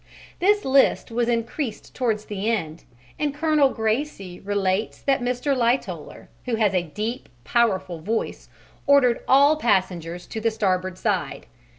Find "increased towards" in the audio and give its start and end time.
1.29-2.25